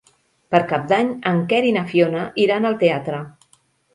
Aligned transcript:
Per 0.53 0.59
Cap 0.71 0.87
d'Any 0.91 1.09
en 1.33 1.41
Quer 1.51 1.59
i 1.71 1.75
na 1.77 1.85
Fiona 1.91 2.23
iran 2.45 2.65
al 2.71 2.79
teatre. 2.85 3.23